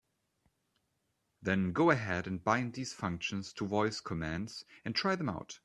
[1.43, 5.59] Then go ahead and bind these functions to voice commands and try them out.